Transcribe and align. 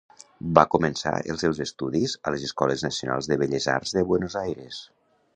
Va 0.59 0.61
començar 0.75 1.11
els 1.33 1.43
seus 1.45 1.59
estudis 1.65 2.15
a 2.29 2.33
les 2.35 2.45
Escoles 2.47 2.85
Nacionals 2.85 3.29
de 3.33 3.37
Belles 3.43 3.67
arts 3.75 3.93
de 3.99 4.03
Buenos 4.13 4.39
Aires. 4.41 4.81